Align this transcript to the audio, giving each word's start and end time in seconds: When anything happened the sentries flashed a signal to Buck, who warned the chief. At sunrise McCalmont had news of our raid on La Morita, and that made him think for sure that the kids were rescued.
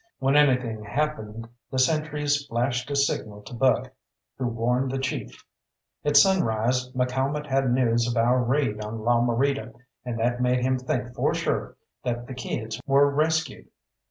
When 0.17 0.35
anything 0.35 0.83
happened 0.83 1.47
the 1.69 1.77
sentries 1.77 2.47
flashed 2.47 2.89
a 2.89 2.95
signal 2.95 3.43
to 3.43 3.53
Buck, 3.53 3.91
who 4.35 4.47
warned 4.47 4.89
the 4.89 4.97
chief. 4.97 5.45
At 6.03 6.17
sunrise 6.17 6.91
McCalmont 6.93 7.45
had 7.45 7.71
news 7.71 8.07
of 8.09 8.17
our 8.17 8.41
raid 8.41 8.83
on 8.83 9.01
La 9.03 9.21
Morita, 9.21 9.73
and 10.03 10.17
that 10.19 10.41
made 10.41 10.61
him 10.61 10.79
think 10.79 11.13
for 11.13 11.35
sure 11.35 11.75
that 12.03 12.25
the 12.25 12.33
kids 12.33 12.81
were 12.87 13.11
rescued. 13.11 13.67